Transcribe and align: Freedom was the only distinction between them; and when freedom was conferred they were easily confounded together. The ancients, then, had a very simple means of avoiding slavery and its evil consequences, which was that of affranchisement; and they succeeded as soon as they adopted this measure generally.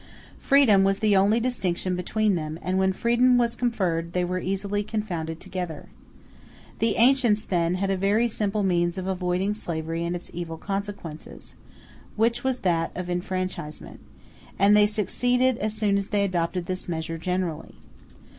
Freedom 0.39 0.83
was 0.83 0.97
the 0.97 1.15
only 1.15 1.39
distinction 1.39 1.95
between 1.95 2.33
them; 2.33 2.57
and 2.63 2.79
when 2.79 2.91
freedom 2.91 3.37
was 3.37 3.55
conferred 3.55 4.13
they 4.13 4.23
were 4.25 4.39
easily 4.39 4.83
confounded 4.83 5.39
together. 5.39 5.89
The 6.79 6.95
ancients, 6.95 7.43
then, 7.43 7.75
had 7.75 7.91
a 7.91 7.97
very 7.97 8.27
simple 8.27 8.63
means 8.63 8.97
of 8.97 9.05
avoiding 9.05 9.53
slavery 9.53 10.03
and 10.03 10.15
its 10.15 10.31
evil 10.33 10.57
consequences, 10.57 11.53
which 12.15 12.43
was 12.43 12.61
that 12.61 12.91
of 12.97 13.09
affranchisement; 13.09 13.99
and 14.57 14.75
they 14.75 14.87
succeeded 14.87 15.59
as 15.59 15.75
soon 15.75 15.97
as 15.99 16.07
they 16.07 16.23
adopted 16.23 16.65
this 16.65 16.89
measure 16.89 17.19
generally. 17.19 17.75